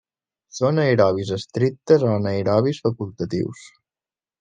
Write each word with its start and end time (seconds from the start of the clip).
Són 0.59 0.81
aerobis 0.83 1.29
estrictes 1.37 2.09
o 2.09 2.11
anaerobis 2.17 2.85
facultatius. 2.89 3.67